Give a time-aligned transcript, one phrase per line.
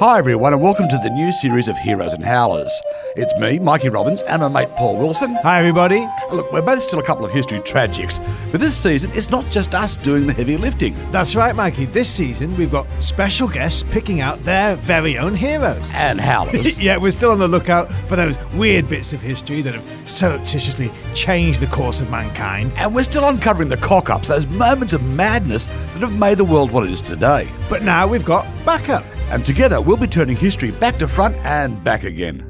[0.00, 2.70] Hi, everyone, and welcome to the new series of Heroes and Howlers.
[3.16, 5.34] It's me, Mikey Robbins, and my mate Paul Wilson.
[5.42, 6.06] Hi, everybody.
[6.30, 9.74] Look, we're both still a couple of history tragics, but this season it's not just
[9.74, 10.94] us doing the heavy lifting.
[11.10, 11.86] That's right, Mikey.
[11.86, 15.90] This season we've got special guests picking out their very own heroes.
[15.92, 16.78] And Howlers.
[16.78, 20.92] yeah, we're still on the lookout for those weird bits of history that have surreptitiously
[21.14, 22.70] changed the course of mankind.
[22.76, 26.44] and we're still uncovering the cock ups, those moments of madness that have made the
[26.44, 27.48] world what it is today.
[27.68, 29.02] But now we've got backup.
[29.30, 32.44] And together we'll be turning history back to front and back again.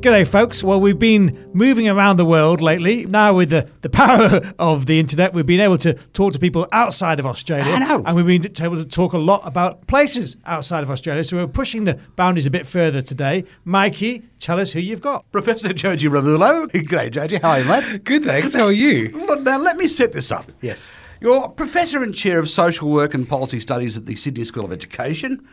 [0.00, 0.62] G'day, folks.
[0.62, 3.06] Well, we've been moving around the world lately.
[3.06, 6.68] Now, with the, the power of the internet, we've been able to talk to people
[6.70, 7.72] outside of Australia.
[7.72, 8.02] I know.
[8.04, 11.24] And we've been able to talk a lot about places outside of Australia.
[11.24, 13.44] So we're pushing the boundaries a bit further today.
[13.64, 15.24] Mikey, tell us who you've got.
[15.32, 16.66] Professor Jioji Ravulo.
[16.70, 17.40] G'day, Jioji.
[17.40, 18.04] How are you, mate?
[18.04, 18.54] Good, thanks.
[18.54, 19.10] How are you?
[19.14, 20.52] Well, Now, let me set this up.
[20.60, 20.96] Yes.
[21.20, 24.72] You're Professor and Chair of Social Work and Policy Studies at the Sydney School of
[24.72, 25.48] Education.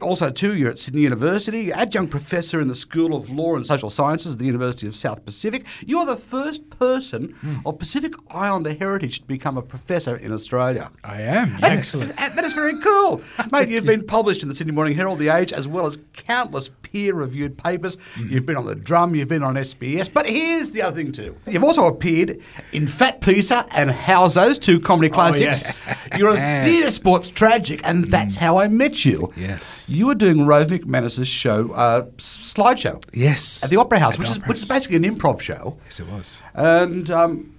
[0.00, 3.90] Also, too, you're at Sydney University, Adjunct Professor in the School of Law and Social
[3.90, 5.64] Sciences at the University of South Pacific.
[5.84, 7.56] You're the first person hmm.
[7.66, 10.90] of Pacific Islander heritage to become a professor in Australia.
[11.04, 11.58] I am.
[11.62, 12.16] Excellent.
[12.16, 13.22] That that is very cool.
[13.52, 16.68] Mate, you've been published in the Sydney Morning Herald, The Age, as well as countless
[16.92, 17.96] peer reviewed papers.
[18.18, 20.12] You've been on The Drum, you've been on SBS.
[20.12, 21.36] But here's the other thing, too.
[21.46, 22.38] You've also appeared
[22.72, 25.84] in Fat Pizza and Housos, two comedy classics.
[25.86, 25.86] yes.
[26.18, 29.32] You're a Theatresports tragic, and that's how I met you.
[29.36, 29.88] Yes.
[29.88, 33.02] You were doing Rove McManus's show, uh, slideshow.
[33.14, 33.64] Yes.
[33.64, 35.78] At the Opera House, which is, which is basically an improv show.
[35.86, 36.42] Yes, it was.
[36.54, 37.51] And um,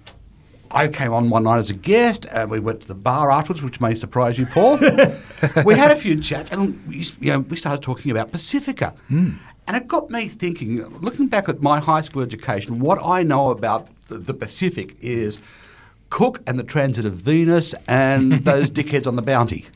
[0.74, 3.62] I came on one night as a guest, and we went to the bar afterwards,
[3.62, 4.78] which may surprise you, Paul.
[5.64, 8.96] we had a few chats, and we, you know, we started talking about Pasifika.
[9.08, 9.34] Hmm.
[9.66, 13.50] And it got me thinking, looking back at my high school education, what I know
[13.50, 15.38] about the, the Pacific is
[16.10, 19.66] Cook and the transit of Venus and those dickheads on the bounty.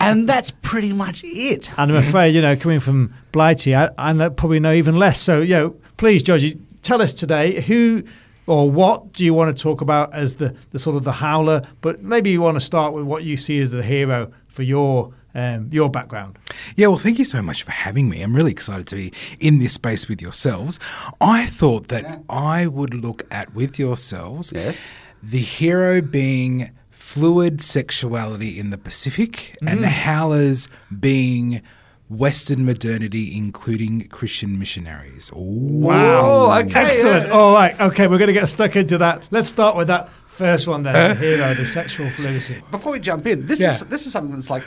[0.00, 1.70] and that's pretty much it.
[1.78, 5.20] And I'm afraid, you know, coming from Blighty, I, I probably know even less.
[5.20, 8.04] So, you know, please, Georgie, tell us today who
[8.48, 11.62] or what do you want to talk about as the, the sort of the howler?
[11.80, 15.12] But maybe you want to start with what you see as the hero for your
[15.34, 16.38] um, your background.
[16.74, 18.22] Yeah, well, thank you so much for having me.
[18.22, 20.80] I'm really excited to be in this space with yourselves.
[21.20, 24.76] I thought that I would look at with yourselves Yes.
[25.22, 31.62] the hero being fluid sexuality in the Pacific and the howlers being
[32.08, 35.30] Western modernity, including Christian missionaries.
[35.32, 35.36] Ooh.
[35.38, 36.58] Wow.
[36.60, 36.86] okay.
[36.86, 37.26] Excellent.
[37.26, 37.32] yeah.
[37.32, 37.78] All right.
[37.78, 39.22] Okay, we're going to get stuck into that.
[39.30, 42.62] Let's start with that first one then, the hero, the sexual fluidity.
[42.70, 43.72] Before we jump in, this Yeah.
[43.74, 44.62] is this is something that's like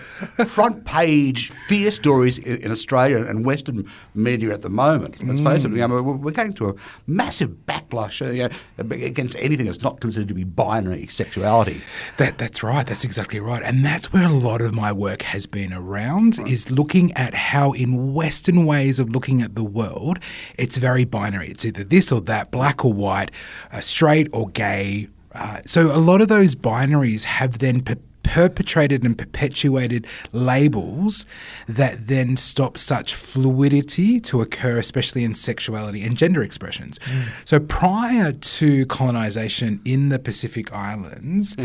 [0.48, 5.24] front page fear stories in, in Australia and Western media at the moment.
[5.26, 6.76] Let's face it, you know, we're, we're going through a
[7.08, 11.82] massive backlash uh, you know, against anything that's not considered to be binary sexuality.
[12.18, 12.86] That that's right.
[12.86, 13.64] That's exactly right.
[13.64, 17.72] And that's where a lot of my work has been around is looking at how
[17.74, 20.20] in western ways of looking at the world,
[20.58, 21.48] it's very binary.
[21.50, 23.32] It's either this or that, black or white,
[23.72, 25.08] uh, straight or gay.
[25.34, 31.26] Uh, so a lot of those binaries have then per- perpetrated and perpetuated labels
[31.68, 37.00] that then stop such fluidity to occur, especially in sexuality and gender expressions.
[37.46, 41.58] So prior to colonization in the Pacific Islands,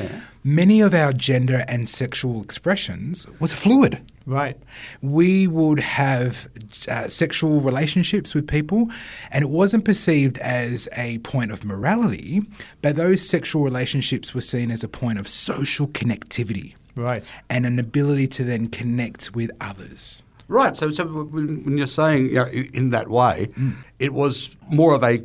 [0.43, 4.00] many of our gender and sexual expressions was fluid.
[4.27, 4.59] Right.
[5.03, 6.49] We would have
[6.89, 8.91] uh, sexual relationships with people,
[9.31, 12.43] and it wasn't perceived as a point of morality,
[12.83, 17.23] but those sexual relationships were seen as a point of social connectivity Right.
[17.49, 20.23] and an ability to then connect with others.
[20.49, 20.77] Right.
[20.77, 23.49] So, so when when you're saying you know, in that way,
[24.01, 25.23] it was more of a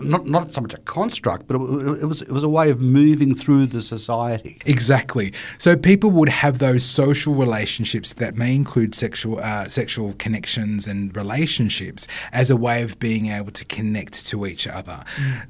[0.00, 2.80] not not so much a construct, but it, it was it was a way of
[2.80, 4.58] moving through the society.
[4.66, 5.32] Exactly.
[5.58, 11.14] So people would have those social relationships that may include sexual uh, sexual connections and
[11.16, 15.04] relationships as a way of being able to connect to each other.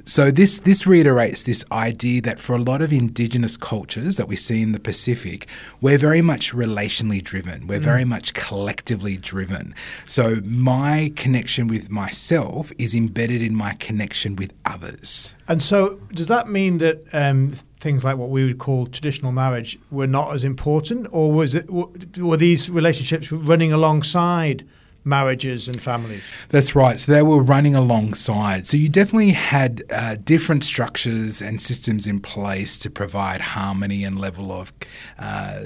[0.05, 4.37] So this this reiterates this idea that for a lot of indigenous cultures that we
[4.37, 5.47] see in the Pacific,
[5.81, 7.67] we're very much relationally driven.
[7.67, 9.75] We're very much collectively driven.
[10.05, 15.35] So my connection with myself is embedded in my connection with others.
[15.49, 17.51] And so, does that mean that um,
[17.81, 21.69] things like what we would call traditional marriage were not as important, or was it
[21.71, 24.65] were these relationships running alongside
[25.05, 26.31] marriages and families?
[26.51, 26.99] That's right.
[26.99, 28.67] So they were running alongside.
[28.67, 34.19] So you definitely had uh, different structures and systems in place to provide harmony and
[34.19, 34.73] level of
[35.19, 35.63] uh,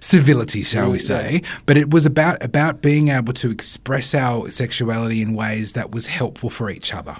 [0.00, 1.42] civility, shall we say?
[1.66, 6.06] But it was about about being able to express our sexuality in ways that was
[6.06, 7.16] helpful for each other.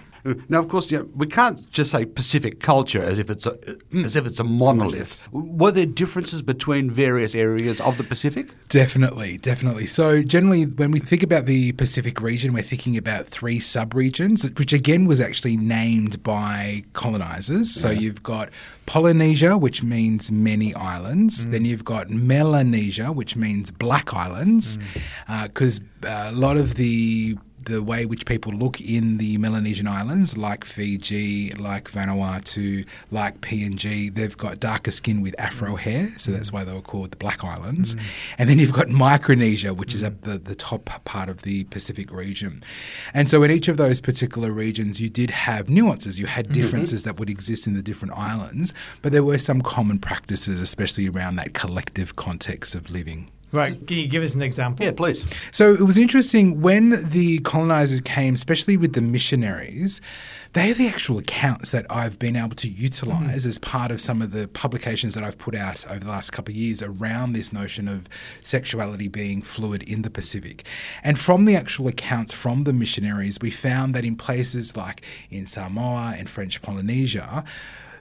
[0.48, 3.52] Now, of course, you know, we can't just say Pacific culture as if it's a
[3.52, 4.04] mm.
[4.04, 5.28] as if it's a monolith.
[5.32, 8.48] Were there differences between various areas of the Pacific?
[8.68, 9.86] Definitely, definitely.
[9.86, 14.72] So, generally, when we think about the Pacific region, we're thinking about three subregions, which
[14.72, 17.70] again was actually named by colonizers.
[17.70, 18.50] So, you've got
[18.86, 21.46] Polynesia, which means many islands.
[21.46, 21.50] Mm.
[21.52, 25.02] Then you've got Melanesia, which means black islands, mm.
[25.28, 29.86] uh, because uh, a lot of the the way which people look in the Melanesian
[29.86, 36.30] islands, like Fiji, like Vanuatu, like PNG, they've got darker skin with afro hair, so
[36.30, 36.34] mm.
[36.34, 37.94] that's why they were called the Black Islands.
[37.94, 38.02] Mm.
[38.38, 42.10] And then you've got Micronesia, which is at the, the top part of the Pacific
[42.10, 42.62] region.
[43.12, 46.18] And so in each of those particular regions, you did have nuances.
[46.18, 46.60] You had mm-hmm.
[46.60, 48.72] differences that would exist in the different islands,
[49.02, 53.30] but there were some common practices, especially around that collective context of living.
[53.52, 53.84] Right.
[53.86, 54.84] Can you give us an example?
[54.86, 55.24] Yeah, please.
[55.50, 60.00] So it was interesting when the colonizers came, especially with the missionaries.
[60.52, 63.48] They are the actual accounts that I've been able to utilize mm-hmm.
[63.48, 66.52] as part of some of the publications that I've put out over the last couple
[66.52, 68.08] of years around this notion of
[68.40, 70.64] sexuality being fluid in the Pacific.
[71.04, 75.46] And from the actual accounts from the missionaries, we found that in places like in
[75.46, 77.44] Samoa and French Polynesia,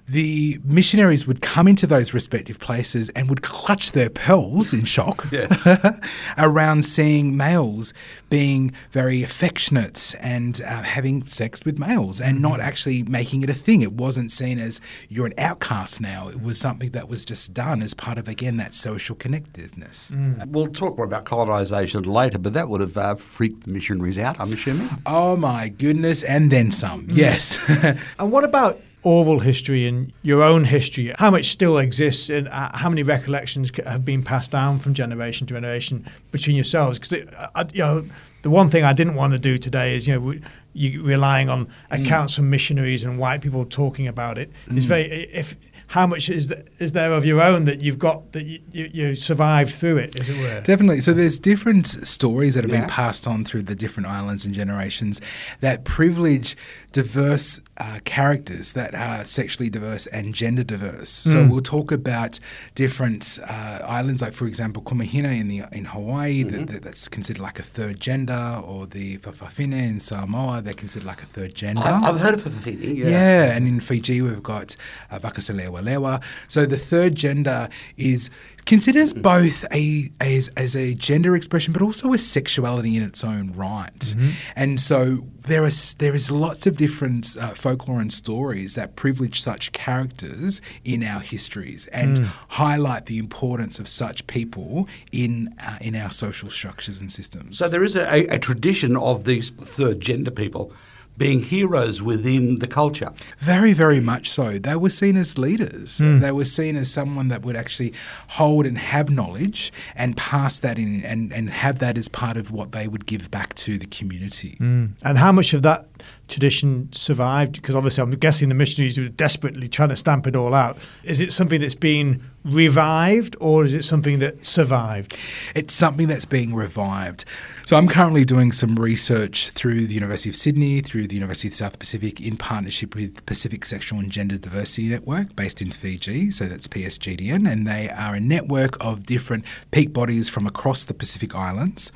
[0.09, 5.27] the missionaries would come into those respective places and would clutch their pearls in shock
[6.37, 7.93] around seeing males
[8.29, 13.53] being very affectionate and uh, having sex with males and not actually making it a
[13.53, 13.81] thing.
[13.81, 16.27] It wasn't seen as you're an outcast now.
[16.27, 20.15] It was something that was just done as part of, again, that social connectiveness.
[20.51, 24.39] We'll talk more about colonisation later, but that would have uh, freaked the missionaries out,
[24.39, 24.89] I'm assuming.
[25.05, 27.07] Oh my goodness, and then some.
[27.09, 27.57] Yes.
[28.19, 31.13] And what about oral history and your own history?
[31.17, 35.47] How much still exists, and uh, how many recollections have been passed down from generation
[35.47, 36.99] to generation between yourselves?
[36.99, 38.05] Because uh, uh, you know,
[38.41, 40.19] the one thing I didn't want to do today is you know.
[40.19, 40.41] We,
[40.73, 41.71] you relying on mm.
[41.89, 44.51] accounts from missionaries and white people talking about it.
[44.67, 44.89] It's mm.
[44.89, 45.55] very if
[45.95, 48.89] how much is th- is there of your own that you've got that you, you,
[48.93, 50.61] you survived through it, as it were.
[50.61, 51.01] Definitely.
[51.01, 52.81] So there's different stories that have Yeah.
[52.81, 55.19] been passed on through the different islands and generations
[55.61, 56.55] that privilege
[56.91, 61.09] diverse uh, characters that are sexually diverse and gender diverse.
[61.09, 62.39] So we'll talk about
[62.75, 67.41] different uh, islands, like for example, Kumahina in the in Hawaii, that, that- that's considered
[67.41, 71.81] like a third gender, or the Fa'afafine in Samoa, they're considered like a third gender.
[71.81, 73.09] I, I've heard of Fa'afafine, yeah.
[73.09, 73.55] Yeah.
[73.55, 74.75] and in Fiji we've got
[75.11, 76.21] uh, Vakaselewa Lewa.
[76.47, 78.29] So the third gender is
[78.65, 83.23] considered as both a as, as a gender expression, but also a sexuality in its
[83.23, 84.15] own right.
[84.55, 89.41] And so there is there is lots of different uh, folklore and stories that privilege
[89.41, 95.95] such characters in our histories and highlight the importance of such people in uh, in
[95.95, 97.57] our social structures and systems.
[97.57, 100.71] So there is a, a, a tradition of these third gender people
[101.19, 103.11] being heroes within the culture.
[103.37, 104.57] Very, very much so.
[104.57, 105.99] They were seen as leaders.
[105.99, 106.21] Hmm.
[106.21, 107.93] They were seen as someone that would actually
[108.29, 112.49] hold and have knowledge and pass that in and, and have that as part of
[112.49, 114.55] what they would give back to the community.
[114.57, 114.85] Hmm.
[115.03, 115.87] And how much of that
[116.27, 117.53] tradition survived?
[117.53, 120.77] Because obviously, I'm guessing the missionaries were desperately trying to stamp it all out.
[121.03, 125.15] Is it something that's been revived, or is it something that survived?
[125.55, 127.25] It's something that's being revived.
[127.65, 131.51] So I'm currently doing some research through the University of Sydney, through the University of
[131.51, 136.31] the South Pacific, in partnership with Pacific Sexual and Gender Diversity Network, based in Fiji.
[136.31, 140.95] So that's PSGDN, and they are a network of different peak bodies from across the
[140.95, 141.91] Pacific Islands.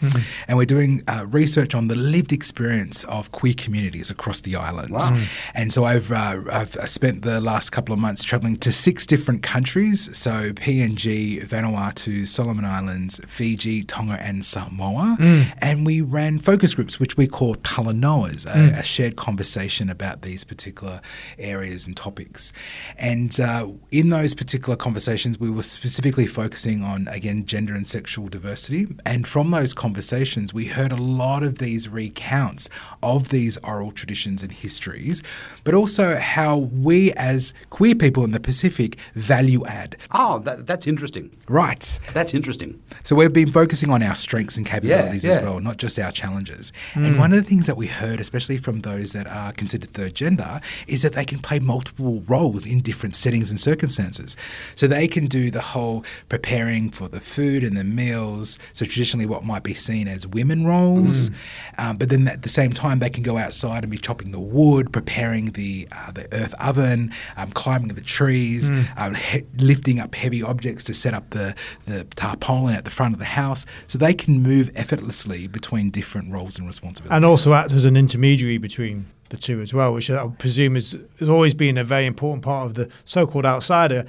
[0.47, 4.91] And we're doing uh, research on the lived experience of queer communities across the islands.
[4.91, 5.25] Wow.
[5.55, 9.41] And so I've uh, I've spent the last couple of months traveling to six different
[9.41, 10.15] countries.
[10.15, 15.17] So PNG, Vanuatu, Solomon Islands, Fiji, Tonga, and Samoa.
[15.59, 20.43] And we ran focus groups, which we call Talanoas, a, a shared conversation about these
[20.43, 21.01] particular
[21.37, 22.53] areas and topics.
[22.97, 28.27] And uh, in those particular conversations, we were specifically focusing on, again, gender and sexual
[28.27, 28.87] diversity.
[29.05, 32.69] And from those conversations, we heard a lot of these recounts
[33.01, 35.23] of these oral traditions and histories,
[35.63, 39.95] but also how we as queer people in the Pacific value add.
[40.25, 41.35] Oh, that, that's interesting.
[41.49, 41.99] Right.
[42.13, 42.81] That's interesting.
[43.03, 46.11] So we've been focusing on our strengths and capabilities Yeah, as well, not just our
[46.11, 46.71] challenges.
[46.95, 50.13] And one of the things that we heard, especially from those that are considered third
[50.15, 54.37] gender, is that they can play multiple roles in different settings and circumstances.
[54.75, 58.57] So they can do the whole preparing for the food and the meals.
[58.71, 61.29] So traditionally, what might be seen as women roles,
[61.77, 64.39] um, but then at the same time, they can go outside and be chopping the
[64.39, 70.12] wood, preparing the uh, the earth oven, um, climbing the trees, um, he- lifting up
[70.13, 71.55] heavy objects to set up the
[71.85, 73.65] the tarpaulin at the front of the house.
[73.85, 77.15] So they can move effortlessly between different roles and responsibilities.
[77.15, 80.97] And also act as an intermediary between the two as well, which I presume is,
[81.19, 84.05] has always been a very important part of the so-called outsider.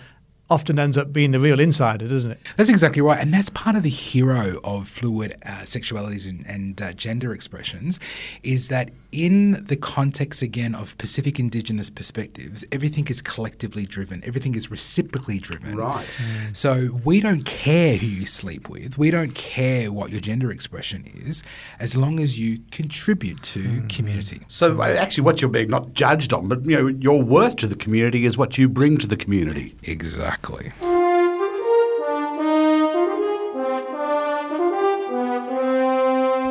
[0.50, 2.38] Often ends up being the real insider, doesn't it?
[2.58, 3.18] That's exactly right.
[3.18, 7.99] And that's part of the hero of fluid uh, sexualities and, and uh, gender expressions
[8.42, 14.56] is that in the context, again, of Pacific Indigenous perspectives, everything is collectively driven, everything
[14.56, 15.76] is reciprocally driven.
[15.76, 16.06] Right.
[16.52, 21.04] So we don't care who you sleep with, we don't care what your gender expression
[21.14, 21.44] is,
[21.78, 24.40] as long as you contribute to community.
[24.49, 27.68] So uh, actually, what you're being not judged on, but you know, your worth to
[27.68, 29.76] the community is what you bring to the community.
[29.85, 30.73] Exactly.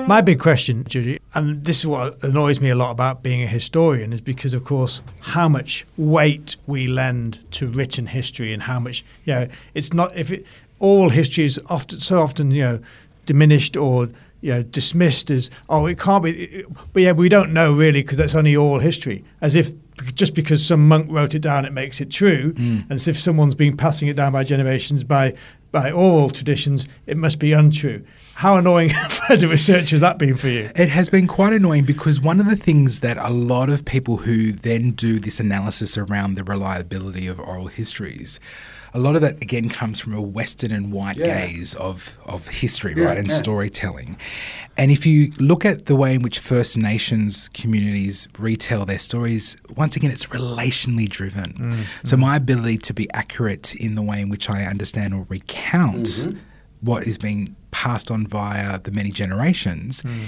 [0.07, 3.47] My big question, Judy, and this is what annoys me a lot about being a
[3.47, 8.79] historian, is because, of course, how much weight we lend to written history and how
[8.79, 10.45] much, you know, it's not, if it,
[10.79, 12.79] all history is often, so often, you know,
[13.25, 14.09] diminished or,
[14.41, 18.01] you know, dismissed as, oh, it can't be, it- but yeah, we don't know really
[18.01, 19.71] because that's only oral history, as if
[20.15, 22.81] just because some monk wrote it down, it makes it true, mm.
[22.81, 25.33] and as if someone's been passing it down by generations by,
[25.73, 28.05] by oral traditions, it must be untrue.
[28.35, 28.91] How annoying
[29.29, 30.69] as a researcher has that been for you?
[30.75, 34.17] It has been quite annoying because one of the things that a lot of people
[34.17, 38.39] who then do this analysis around the reliability of oral histories,
[38.93, 41.47] a lot of that again comes from a Western and white Yeah.
[41.47, 43.35] gaze of, of history, Yeah, right, and yeah.
[43.35, 44.17] storytelling.
[44.77, 49.55] And if you look at the way in which First Nations communities retell their stories,
[49.75, 51.53] once again, it's relationally driven.
[51.53, 55.25] Mm, So my ability to be accurate in the way in which I understand or
[55.29, 56.37] recount Mm-hmm.
[56.81, 60.25] what is being passed on via the many generations, Mm.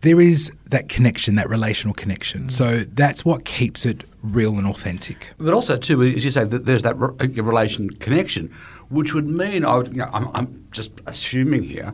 [0.00, 2.48] there is that connection, that relational connection.
[2.48, 5.28] So that's what keeps it real and authentic.
[5.38, 8.50] But also, too, as you say, that there's that re- uh, relation connection,
[8.88, 11.92] which would mean, I would, you know, I'm, I'm just assuming here,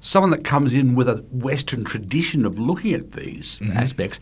[0.00, 3.76] someone that comes in with a Western tradition of looking at these Mm-hmm.
[3.76, 4.20] aspects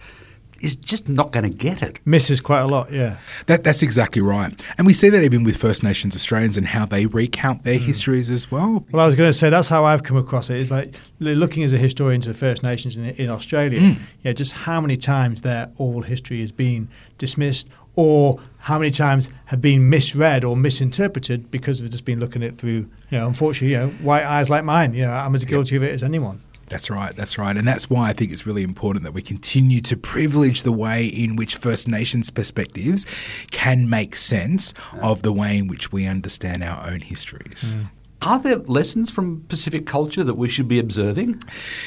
[0.60, 2.00] is just not going to get it.
[2.04, 3.16] Misses quite a lot, yeah.
[3.46, 4.60] That, that's exactly right.
[4.76, 7.82] And we see that even with First Nations Australians and how they recount their mm.
[7.82, 8.84] histories as well.
[8.90, 10.60] Well, I was going to say that's how I've come across it.
[10.60, 13.80] It's like looking as a historian to the First Nations in, in Australia.
[13.80, 13.98] Mm.
[14.22, 16.88] Yeah, just how many times their oral history has been
[17.18, 22.44] dismissed, or how many times have been misread or misinterpreted because we've just been looking
[22.44, 24.94] at it through, you know, unfortunately, you know, white eyes like mine.
[24.94, 26.40] You know, I'm as guilty of it as anyone.
[26.68, 27.56] That's right, that's right.
[27.56, 31.06] And that's why I think it's really important that we continue to privilege the way
[31.06, 33.06] in which First Nations perspectives
[33.50, 37.74] can make sense of the way in which we understand our own histories.
[37.74, 37.90] Mm.
[38.22, 41.40] Are there lessons from Pacific culture that we should be observing?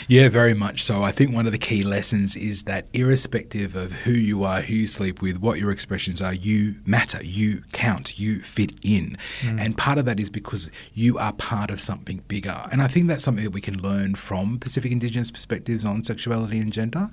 [0.07, 1.03] Yeah, very much so.
[1.03, 4.75] I think one of the key lessons is that irrespective of who you are, who
[4.75, 9.17] you sleep with, what your expressions are, you matter, you count, you fit in.
[9.41, 9.59] Hmm.
[9.59, 12.65] And part of that is because you are part of something bigger.
[12.71, 16.59] And I think that's something that we can learn from Pacific Indigenous perspectives on sexuality
[16.59, 17.09] and gender.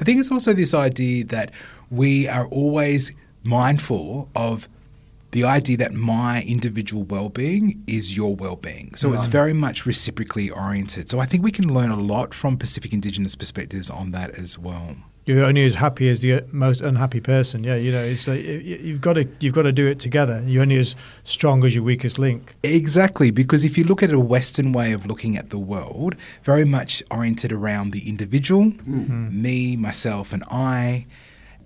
[0.00, 1.50] I think it's also this idea that
[1.90, 4.68] we are always mindful of
[5.34, 8.94] the idea that my individual well-being is your well-being.
[8.94, 11.10] So it's very much reciprocally oriented.
[11.10, 14.60] So I think we can learn a lot from Pacific Indigenous perspectives on that as
[14.60, 14.94] well.
[15.24, 17.64] You're only as happy as the most unhappy person.
[17.64, 20.40] Yeah, you know, it's y- you've got to you've got to do it together.
[20.46, 22.54] You're only as strong as your weakest link.
[22.62, 26.14] Exactly, because if you look at a Western way of looking at the world,
[26.44, 29.42] very much oriented around the individual, mm-hmm.
[29.42, 31.06] me, myself, and I.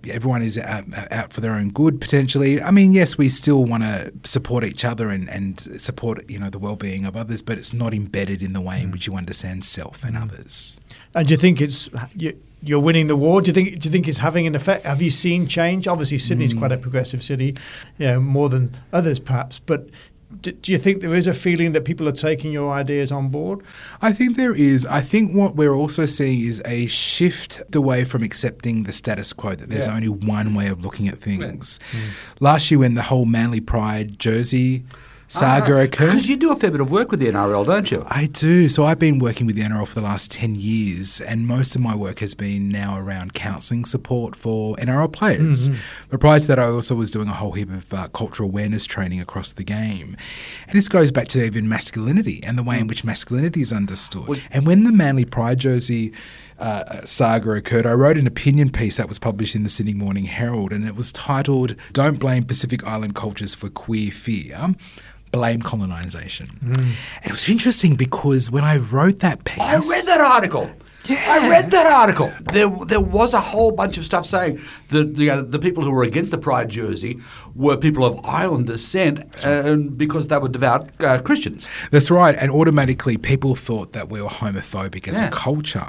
[0.09, 2.61] Everyone is out, out for their own good potentially.
[2.61, 6.49] I mean, yes, we still want to support each other and, and support you know
[6.49, 8.91] the well-being of others, but it's not embedded in the way in mm.
[8.93, 10.23] which you understand self and mm.
[10.23, 10.79] others.
[11.15, 13.41] And do you think it's you, you're winning the war?
[13.41, 14.85] Do you think do you think it's having an effect?
[14.85, 15.87] Have you seen change?
[15.87, 16.59] Obviously, Sydney's mm.
[16.59, 17.55] quite a progressive city,
[17.97, 19.59] yeah, more than others perhaps.
[19.59, 19.89] But
[20.41, 23.29] do, do you think there is a feeling that people are taking your ideas on
[23.29, 23.61] board?
[24.01, 24.85] I think there is.
[24.85, 29.55] I think what we're also seeing is a shift away from accepting the status quo
[29.55, 29.95] that there's Yeah.
[29.95, 31.79] only one way of looking at things.
[31.91, 31.97] Hmm.
[32.39, 34.83] Last year, when the whole Manly Pride jersey
[35.29, 36.07] saga occurred.
[36.07, 38.03] Because you do a fair bit of work with the NRL, don't you?
[38.07, 38.67] I do.
[38.67, 41.81] So I've been working with the NRL for the last 10 years, and most of
[41.81, 45.69] my work has been now around counselling support for NRL players.
[46.09, 48.85] But prior to that, I also was doing a whole heap of uh, cultural awareness
[48.85, 50.17] training across the game.
[50.67, 54.27] And this goes back to even masculinity and the way in which masculinity is understood.
[54.27, 56.11] Well- and when the Manly Pride jersey
[56.57, 60.25] uh, saga occurred, I wrote an opinion piece that was published in the Sydney Morning
[60.25, 64.75] Herald, and it was titled "Don't Blame Pacific Island Cultures for Queer Fear."
[65.31, 66.49] Blame colonisation.
[66.61, 66.95] And
[67.25, 70.69] it was interesting because when I wrote that piece, I read that article.
[71.05, 71.23] Yeah.
[71.27, 72.31] I read that article.
[72.51, 74.59] There, there was a whole bunch of stuff saying
[74.89, 77.19] that the, uh, the people who were against the Pride jersey
[77.55, 81.65] were people of island descent and because they were devout uh, Christians.
[81.89, 82.35] That's right.
[82.35, 85.29] And automatically people thought that we were homophobic as Yeah.
[85.29, 85.87] a culture.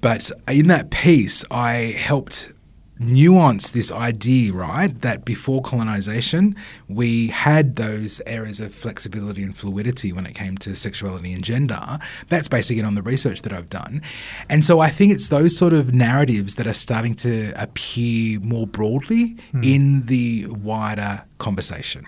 [0.00, 2.50] But in that piece, I helped
[2.98, 6.56] nuance this idea, right, that before colonization,
[6.88, 11.98] we had those areas of flexibility and fluidity when it came to sexuality and gender.
[12.28, 14.02] That's basically on the research that I've done.
[14.48, 18.66] And so I think it's those sort of narratives that are starting to appear more
[18.66, 19.62] broadly hmm.
[19.62, 22.06] in the wider conversation.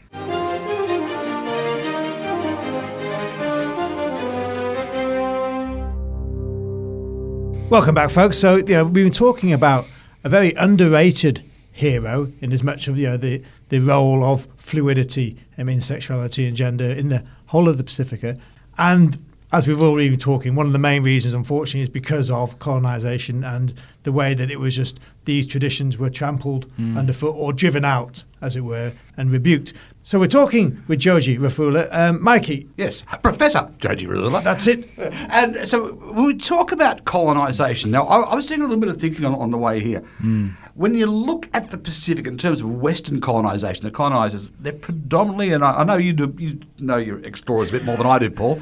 [7.71, 8.39] Welcome back, folks.
[8.39, 9.87] So, you know, we've been talking about
[10.25, 15.37] a very underrated hero in as much of you know, the, the role of fluidity
[15.57, 18.39] I mean sexuality and gender in the whole of the Pasifika.
[18.77, 19.19] And
[19.51, 23.45] as we've already been talking, one of the main reasons, unfortunately, is because of colonization
[23.45, 28.25] and the way that it was just these traditions were trampled underfoot or driven out,
[28.43, 29.73] as it were, and rebuked.
[30.03, 31.89] So we're talking with Jioji Rafula.
[31.95, 34.43] Um, Mikey, Yes, Professor Jioji Ravulo.
[34.43, 34.89] that's it.
[35.31, 38.89] And so when we talk about colonisation, now I, I was doing a little bit
[38.89, 40.01] of thinking on, on the way here.
[40.75, 45.53] When you look at the Pacific in terms of Western colonisation, the colonisers, they're predominantly,
[45.53, 48.19] and I, I know you do, you know your explorers a bit more than I
[48.19, 48.61] do, Paul.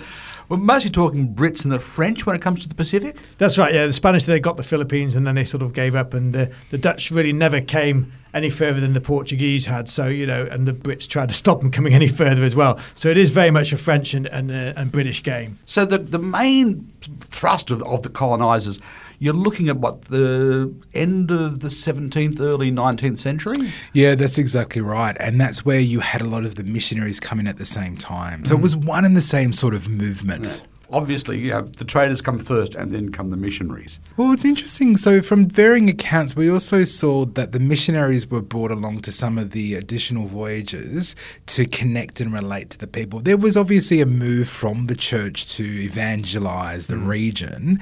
[0.49, 3.17] We're mostly talking Brits and the French when it comes to the Pacific.
[3.39, 3.75] That's right.
[3.75, 6.33] Yeah, the Spanish they got the Philippines and then they sort of gave up, and
[6.33, 9.89] the, the Dutch really never came any further than the Portuguese had.
[9.89, 12.79] So you know, and the Brits tried to stop them coming any further as well.
[12.95, 15.59] So it is very much a French and and, uh, and British game.
[15.67, 18.81] So the the main thrust of, of the colonisers,
[19.19, 23.55] you're looking at what the end of the 17th, early 19th century.
[23.93, 25.17] Yeah, that's exactly right.
[25.21, 28.45] And that's where you had a lot of the missionaries coming at the same time.
[28.45, 28.63] So it mm.
[28.63, 30.63] was one and the same sort of movement.
[30.91, 33.99] Obviously, you know, the traders come first, and then come the missionaries.
[34.17, 34.97] Well, it's interesting.
[34.97, 39.37] So, from varying accounts, we also saw that the missionaries were brought along to some
[39.37, 41.17] of the additional voyages
[41.47, 43.21] to connect and relate to the people.
[43.21, 47.07] There was obviously a move from the church to evangelize the mm.
[47.07, 47.81] region,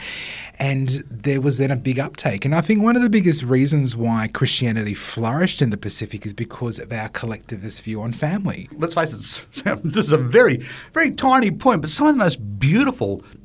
[0.59, 2.47] and there was then a big uptake.
[2.47, 6.33] And I think one of the biggest reasons why Christianity flourished in the Pacific is
[6.33, 8.69] because of our collectivist view on family.
[8.79, 12.37] let's face it, this is a very, very tiny point, but some of the most
[12.59, 12.94] beautiful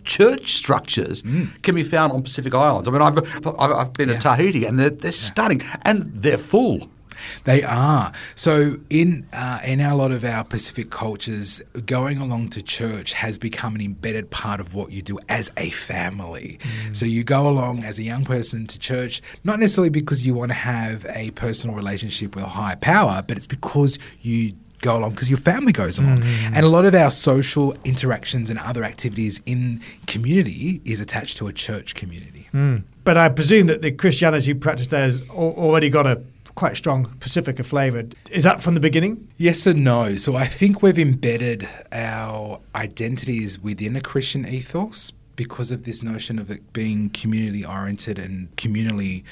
[0.03, 1.22] church structures
[1.63, 2.88] can be found on Pacific Islands.
[2.88, 6.90] I mean, I've, I've, I've been to Tahiti and they're, they're stunning and they're full.
[7.44, 8.12] They are.
[8.35, 13.38] So in uh, in a lot of our Pacific cultures, going along to church has
[13.38, 16.59] become an embedded part of what you do as a family.
[16.94, 20.51] So you go along as a young person to church, not necessarily because you want
[20.51, 25.11] to have a personal relationship with a higher power, but it's because you go along
[25.11, 26.20] because your family goes along.
[26.20, 26.51] Mm.
[26.55, 31.48] And a lot of our social interactions and other activities in community is attached to
[31.48, 32.48] a church community.
[32.53, 32.83] Mm.
[33.03, 36.22] But I presume that the Christianity practiced there has already got a
[36.55, 38.03] quite strong Pasifika flavour.
[38.29, 39.29] Is that from the beginning?
[39.37, 40.15] Yes and no.
[40.15, 46.37] So I think we've embedded our identities within a Christian ethos because of this notion
[46.37, 49.23] of it being community oriented and communally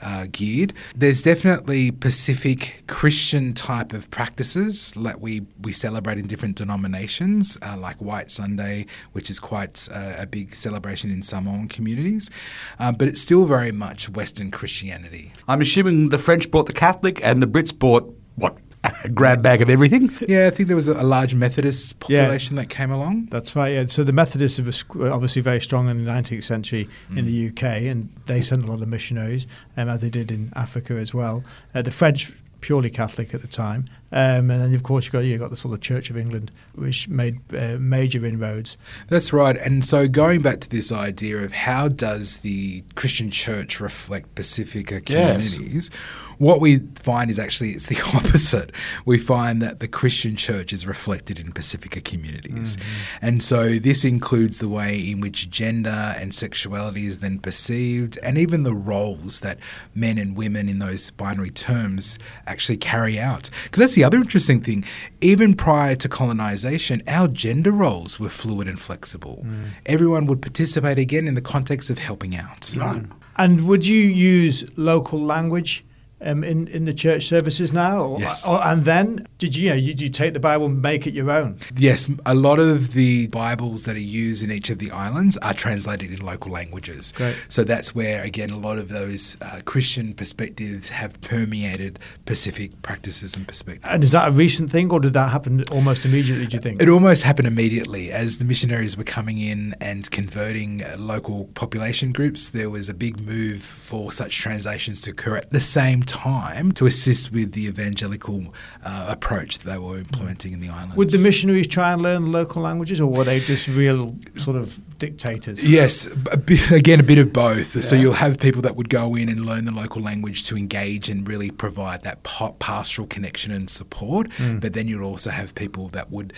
[0.00, 0.72] uh, geared.
[0.94, 7.76] There's definitely Pacific Christian type of practices that we, we celebrate in different denominations, uh,
[7.76, 12.30] like White Sunday, which is quite uh, a big celebration in Samoan communities.
[12.78, 15.32] Uh, but it's still very much Western Christianity.
[15.48, 18.65] I'm assuming the French bought the Catholic and the Brits bought, what, a
[19.14, 20.10] grab bag of everything?
[20.28, 22.22] Yeah, I think there was a, large Methodist Yeah.
[22.24, 23.28] population that came along.
[23.30, 23.72] That's right.
[23.74, 23.86] Yeah.
[23.86, 28.08] So the Methodists were obviously very strong in the 19th century in the UK, and
[28.26, 29.46] they sent a lot of missionaries,
[29.76, 31.44] um, as they did in Africa as well.
[31.74, 35.20] Uh, the French purely Catholic at the time, um, and then of course you got
[35.20, 38.76] you got the sort of Church of England, which made uh, major inroads.
[39.08, 39.56] That's right.
[39.56, 45.06] And so going back to this idea of how does the Christian church reflect Pasifika
[45.08, 45.90] Yes.
[46.36, 48.72] Communities, what we find is actually it's the opposite.
[49.04, 52.76] We find that the Christian church is reflected in Pasifika communities.
[52.76, 53.26] Mm-hmm.
[53.26, 58.38] And so this includes the way in which gender and sexuality is then perceived and
[58.38, 59.58] even the roles that
[59.94, 63.50] men and women in those binary terms actually carry out.
[63.64, 64.84] Because that's the other interesting thing.
[65.20, 69.44] Even prior to colonization, our gender roles were fluid and flexible.
[69.46, 69.70] Mm.
[69.86, 72.72] Everyone would participate again in the context of helping out.
[72.76, 73.04] Right.
[73.36, 75.85] And would you use local language
[76.20, 78.02] um, in in the church services now?
[78.02, 78.46] Or, Yes.
[78.48, 81.14] or- and then did you, you know you, you take the Bible and make it
[81.14, 81.58] your own?
[81.76, 85.54] Yes, a lot of the Bibles that are used in each of the islands are
[85.54, 87.12] translated in local languages.
[87.12, 87.36] Great.
[87.48, 93.36] So that's where, again, a lot of those uh, Christian perspectives have permeated Pacific practices
[93.36, 93.84] and perspectives.
[93.88, 96.46] And is that a recent thing, or did that happen almost immediately?
[96.46, 96.80] Do you think?
[96.80, 102.12] It almost happened immediately as the missionaries were coming in and converting uh, local population
[102.12, 102.50] groups.
[102.50, 106.86] There was a big move for such translations to occur at the same time to
[106.86, 110.96] assist with the evangelical uh, approach that they were implementing in the islands.
[110.96, 114.80] Would the missionaries try and learn local languages, or were they just real sort of
[114.98, 115.62] dictators.
[115.62, 117.82] Yes, a bit, again, a bit of both.
[117.84, 121.08] So you'll have people that would go in and learn the local language to engage
[121.08, 124.28] and really provide that pastoral connection and support.
[124.38, 126.32] But then you'll also have people that would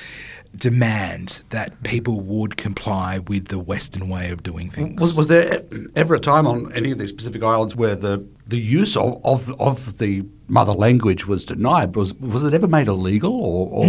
[0.57, 5.01] demand that people would comply with the Western way of doing things.
[5.01, 8.27] Was, was there e- ever a time on any of these Pacific Islands where the,
[8.49, 11.95] the use of, of, of the mother language was denied?
[11.95, 13.33] Was, was it ever made illegal?
[13.33, 13.87] Or, or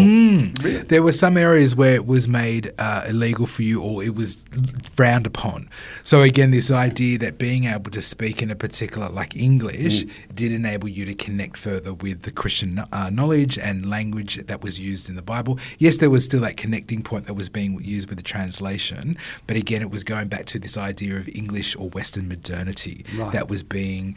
[0.83, 4.43] There were some areas where it was made uh, illegal for you or it was
[4.93, 5.69] frowned upon.
[6.03, 10.51] So, again, this idea that being able to speak in a particular, like English, did
[10.51, 15.09] enable you to connect further with the Christian uh, knowledge and language that was used
[15.09, 15.57] in the Bible.
[15.77, 19.17] Yes, there was still that connecting point that was being used with the translation,
[19.47, 23.31] but again, it was going back to this idea of English or Western modernity Right.
[23.31, 24.15] that was being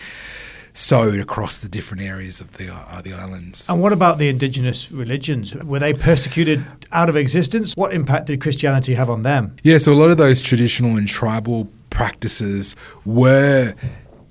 [0.74, 3.68] sowed across the different areas of the, uh, the islands.
[3.68, 5.54] And what about the indigenous religions?
[5.54, 7.74] Were they persecuted out of existence?
[7.76, 9.56] What impact did Christianity have on them?
[9.62, 13.74] Yeah, so a lot of those traditional and tribal practices were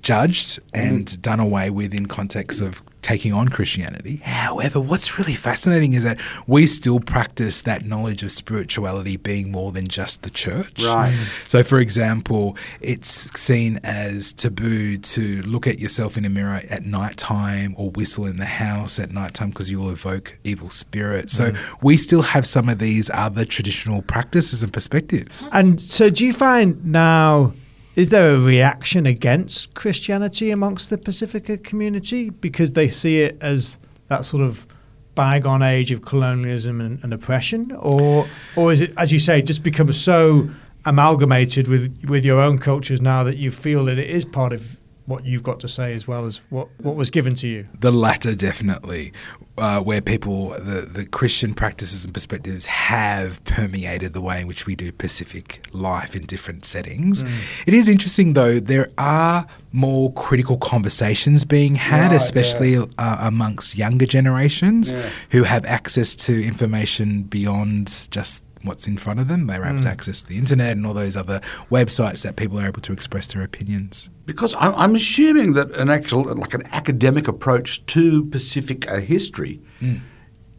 [0.02, 4.16] judged and done away with in context of taking on Christianity.
[4.16, 9.72] However, what's really fascinating is that we still practice that knowledge of spirituality being more
[9.72, 10.82] than just the church.
[10.82, 11.28] Right.
[11.44, 16.86] So, for example, it's seen as taboo to look at yourself in a mirror at
[16.86, 20.70] night time or whistle in the house at night time because you will evoke evil
[20.70, 21.32] spirits.
[21.32, 21.82] So, mm.
[21.82, 25.50] we still have some of these other traditional practices and perspectives.
[25.52, 27.52] And so, do you find now,
[27.94, 33.78] is there a reaction against Christianity amongst the Pasifika community because they see it as
[34.08, 34.66] that sort of
[35.14, 37.72] bygone age of colonialism and, and oppression?
[37.72, 38.26] Or,
[38.56, 40.48] or is it, as you say, just become so
[40.84, 44.78] amalgamated with, with your own cultures now that you feel that it is part of
[45.12, 47.68] what you've got to say as well as what, what was given to you?
[47.78, 49.12] The latter, definitely,
[49.58, 54.64] uh, where people, the, the Christian practices and perspectives have permeated the way in which
[54.66, 57.24] we do Pacific life in different settings.
[57.66, 63.76] It is interesting, though, there are more critical conversations being had, Right, especially uh, amongst
[63.76, 65.10] younger generations Yeah.
[65.30, 69.46] who have access to information beyond just what's in front of them.
[69.46, 72.80] They're able to access the internet and all those other websites that people are able
[72.82, 74.08] to express their opinions.
[74.26, 79.60] Because I'm, I'm assuming that an actual, like an academic approach to Pacific history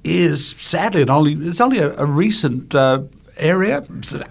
[0.03, 3.03] is sadly only, it's only a, a recent uh,
[3.37, 3.81] area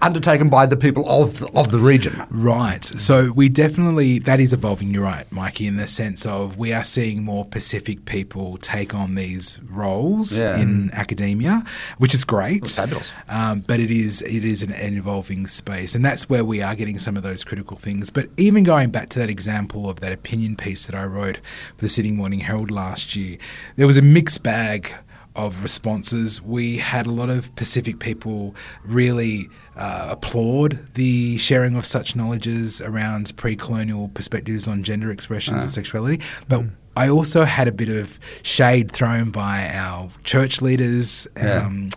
[0.01, 2.21] undertaken by the people of the, of the region.
[2.29, 2.83] Right.
[2.83, 4.93] So we definitely that is evolving.
[4.93, 9.15] You're right, Mikey, in the sense of we are seeing more Pacific people take on
[9.15, 10.57] these roles Yeah.
[10.57, 11.63] in academia,
[11.97, 12.67] which is great.
[12.67, 13.11] Fabulous.
[13.29, 16.75] Um, but it is it is an, an evolving space, and that's where we are
[16.75, 18.09] getting some of those critical things.
[18.09, 21.37] But even going back to that example of that opinion piece that I wrote
[21.77, 23.37] for the Sydney Morning Herald last year,
[23.75, 24.93] there was a mixed bag
[25.35, 26.41] of responses.
[26.41, 32.81] We had a lot of Pacific people really uh, applaud the sharing of such knowledges
[32.81, 36.65] around pre-colonial perspectives on gender expressions and sexuality, but.
[36.95, 41.65] I also had a bit of shade thrown by our church leaders Yeah.
[41.65, 41.89] um,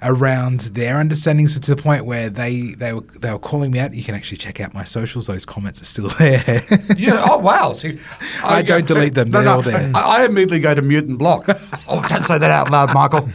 [0.00, 3.80] around their understanding, so to the point where they, they were they were calling me
[3.80, 3.92] out.
[3.94, 6.62] You can actually check out my socials; those comments are still there.
[6.96, 7.26] Yeah.
[7.28, 7.72] Oh wow.
[7.72, 7.98] See,
[8.44, 9.90] I don't delete them, they're all there.
[9.94, 11.44] I, I immediately go to mute and block.
[11.88, 13.28] oh, don't say that out loud, Michael.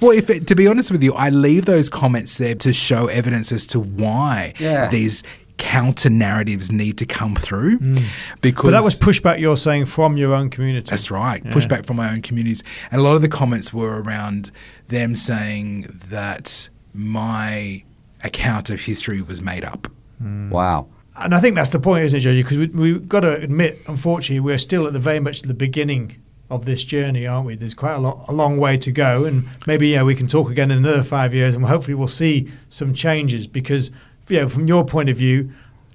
[0.00, 3.06] well, if it, to be honest with you, I leave those comments there to show
[3.06, 4.88] evidence as to why Yeah.
[4.88, 5.22] these
[5.58, 7.78] counter narratives need to come through.
[8.40, 10.90] Because But that was pushback, you're saying, from your own community.
[10.90, 11.42] That's right.
[11.44, 12.62] Pushback from my own communities.
[12.90, 14.50] And a lot of the comments were around
[14.88, 17.84] them saying that my
[18.24, 19.88] account of history was made up.
[20.22, 20.50] Mm.
[20.50, 20.88] Wow.
[21.16, 22.42] And I think that's the point, isn't it, Jioji?
[22.42, 26.22] Because we, we've got to admit, unfortunately, we're still at the very much the beginning
[26.48, 27.54] of this journey, aren't we?
[27.54, 30.50] There's quite a, lot, a long way to go, and maybe yeah, we can talk
[30.50, 33.46] again in another five years, and hopefully we'll see some changes.
[33.46, 33.90] Because,
[34.28, 35.52] you know, from your point of view,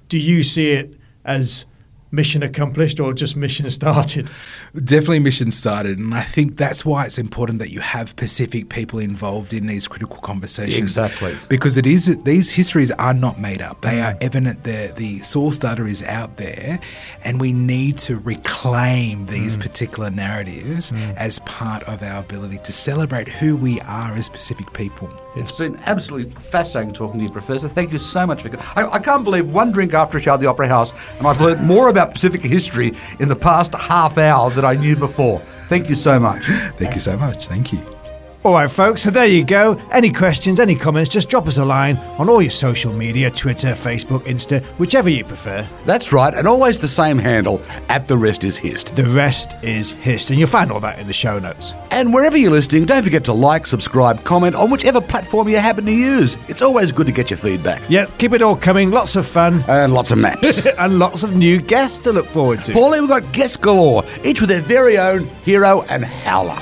[0.10, 1.66] do you see it as
[2.12, 4.30] mission accomplished or just mission started?
[4.76, 9.00] Definitely mission started, and I think that's why it's important that you have Pacific people
[9.00, 10.82] involved in these critical conversations.
[10.82, 11.36] Exactly.
[11.50, 14.24] because it is these histories are not made up; they are mm.
[14.24, 14.64] evident.
[14.64, 16.80] The the source data is out there,
[17.24, 19.62] and we need to reclaim these mm.
[19.62, 21.16] particular narratives mm.
[21.16, 25.10] as part of our ability to celebrate who we are as Pacific people.
[25.36, 27.70] It's been absolutely fascinating talking to you, Professor.
[27.70, 28.42] Thank you so much.
[28.42, 31.28] For, I, I can't believe one drink after a show at the Opera House, and
[31.28, 35.40] I've learned more about Pacific history in the past half hour than I knew before.
[35.68, 36.46] Thank you so much.
[36.78, 37.48] Thank you so much.
[37.48, 37.97] Thank you.
[38.46, 39.74] All right, folks, so there you go.
[39.92, 43.70] Any questions, any comments, just drop us a line on all your social media Twitter,
[43.74, 45.68] Facebook, Insta, whichever you prefer.
[45.86, 48.96] That's right, and always the same handle at the rest is hist.
[48.96, 51.74] The rest is hist, and you'll find all that in the show notes.
[51.92, 55.86] And wherever you're listening, don't forget to like, subscribe, comment on whichever platform you happen
[55.86, 56.38] to use.
[56.48, 57.82] It's always good to get your feedback.
[57.90, 58.92] Yes, keep it all coming.
[58.92, 60.66] Lots of fun And lots of maps.
[60.66, 62.72] and lots of new guests to look forward to.
[62.72, 66.58] Paulie, we've got guests galore, each with their very own hero and howler.